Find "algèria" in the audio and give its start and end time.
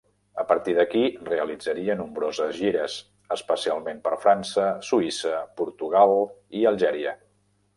6.73-7.15